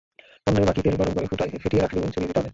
[0.43, 1.27] প্যানে বাকি তেল গরম করে
[1.63, 2.49] ফেটিয়ে রাখা ডিমে ছড়িয়ে দিতে হবে।